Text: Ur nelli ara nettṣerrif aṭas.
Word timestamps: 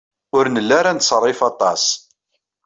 Ur 0.37 0.45
nelli 0.49 0.75
ara 0.79 0.91
nettṣerrif 0.97 1.41
aṭas. 1.49 1.83